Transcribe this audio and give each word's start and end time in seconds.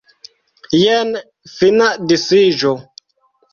Jen 0.83 1.13
fina 1.59 1.91
disiĝo. 2.15 2.75